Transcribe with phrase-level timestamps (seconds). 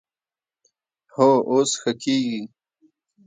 [1.13, 2.41] هو، اوس ښه کیږي